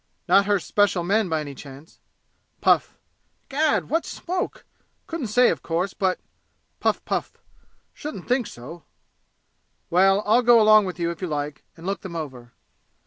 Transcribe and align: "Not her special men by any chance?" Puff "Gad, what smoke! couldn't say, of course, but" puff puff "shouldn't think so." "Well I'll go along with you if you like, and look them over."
"Not 0.27 0.47
her 0.47 0.57
special 0.57 1.03
men 1.03 1.29
by 1.29 1.41
any 1.41 1.53
chance?" 1.53 1.99
Puff 2.59 2.97
"Gad, 3.49 3.91
what 3.91 4.03
smoke! 4.03 4.65
couldn't 5.05 5.27
say, 5.27 5.51
of 5.51 5.61
course, 5.61 5.93
but" 5.93 6.19
puff 6.79 7.05
puff 7.05 7.37
"shouldn't 7.93 8.27
think 8.27 8.47
so." 8.47 8.83
"Well 9.91 10.23
I'll 10.25 10.41
go 10.41 10.59
along 10.59 10.85
with 10.85 10.97
you 10.99 11.11
if 11.11 11.21
you 11.21 11.27
like, 11.27 11.63
and 11.77 11.85
look 11.85 12.01
them 12.01 12.15
over." 12.15 12.51